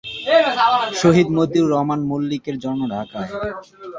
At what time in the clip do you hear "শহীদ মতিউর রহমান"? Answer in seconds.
1.01-1.99